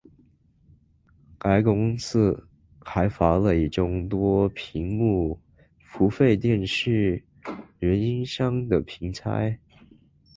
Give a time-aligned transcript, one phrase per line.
[1.37, 2.47] 该公司
[2.79, 5.39] 开发了一种多屏幕
[5.79, 7.23] 付费电视
[7.81, 9.59] 运营商的平台。